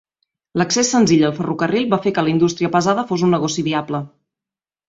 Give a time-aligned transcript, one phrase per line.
[0.59, 4.01] L"accés senzill al ferrocarril va fer que l"indústria pesada fos un negoci viable.